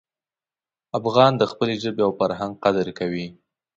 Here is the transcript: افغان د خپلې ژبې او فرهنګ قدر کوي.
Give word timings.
افغان 0.99 1.31
د 1.37 1.43
خپلې 1.51 1.75
ژبې 1.83 2.01
او 2.07 2.11
فرهنګ 2.19 2.53
قدر 2.63 2.87
کوي. 2.99 3.27